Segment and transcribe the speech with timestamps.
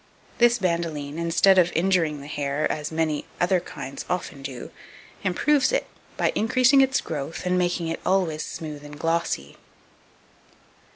[0.39, 4.71] This bandoline, instead of injuring the hair, as many other kinds often do,
[5.23, 5.85] improves it,
[6.17, 9.57] by increasing its growth, and making it always smooth and glossy.